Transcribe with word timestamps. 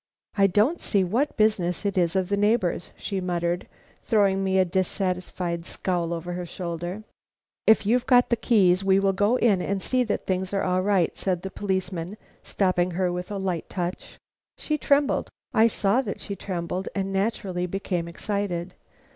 "I 0.35 0.47
don't 0.47 0.81
see 0.81 1.03
what 1.03 1.37
business 1.37 1.85
it 1.85 1.95
is 1.95 2.15
of 2.15 2.29
the 2.29 2.35
neighbors," 2.35 2.89
she 2.97 3.21
muttered, 3.21 3.67
throwing 4.03 4.43
me 4.43 4.57
a 4.57 4.65
dissatisfied 4.65 5.63
scowl 5.67 6.11
over 6.11 6.33
her 6.33 6.43
shoulder. 6.47 7.03
"If 7.67 7.85
you've 7.85 8.07
got 8.07 8.29
the 8.29 8.35
keys, 8.35 8.83
we 8.83 8.99
will 8.99 9.13
go 9.13 9.35
in 9.35 9.61
and 9.61 9.79
see 9.79 10.03
that 10.05 10.25
things 10.25 10.55
are 10.55 10.63
all 10.63 10.81
right," 10.81 11.15
said 11.15 11.43
the 11.43 11.51
policeman, 11.51 12.17
stopping 12.41 12.89
her 12.97 13.11
with 13.11 13.29
a 13.29 13.37
light 13.37 13.69
touch. 13.69 14.17
She 14.57 14.75
trembled; 14.75 15.29
I 15.53 15.67
saw 15.67 16.01
that 16.01 16.19
she 16.19 16.35
trembled, 16.35 16.89
and 16.95 17.13
naturally 17.13 17.67
became 17.67 18.07
excited. 18.07 18.73